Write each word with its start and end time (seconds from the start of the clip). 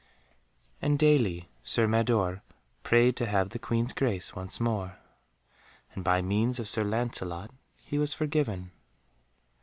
And 0.81 0.97
daily 0.97 1.47
Sir 1.61 1.85
Mador 1.85 2.41
prayed 2.81 3.15
to 3.17 3.27
have 3.27 3.49
the 3.51 3.59
Queen's 3.59 3.93
grace 3.93 4.33
once 4.35 4.59
more, 4.59 4.97
and 5.93 6.03
by 6.03 6.23
means 6.23 6.57
of 6.59 6.67
Sir 6.67 6.83
Lancelot 6.83 7.51
he 7.85 7.99
was 7.99 8.15
forgiven. 8.15 8.71